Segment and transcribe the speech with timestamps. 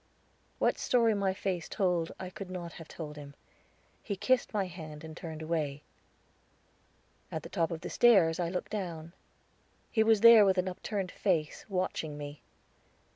[0.57, 3.35] What story my face told, I could not have told him.
[4.01, 5.83] He kissed my hand and turned away.
[7.31, 9.13] At the top of the stairs I looked down.
[9.91, 12.41] He was there with upturned face, watching me.